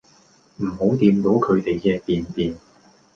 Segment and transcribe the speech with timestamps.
[0.57, 2.55] 唔好掂到佢哋嘅便便